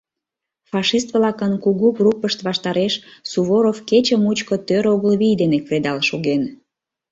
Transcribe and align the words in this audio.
Фашист-влакын 0.69 1.53
кугу 1.63 1.87
группышт 1.97 2.39
ваштареш 2.47 2.93
Суворов 3.31 3.77
кече 3.89 4.15
мучко 4.23 4.55
тӧр 4.67 4.85
огыл 4.93 5.13
вий 5.21 5.35
дене 5.41 5.57
кредал 5.65 5.99
шоген. 6.09 6.43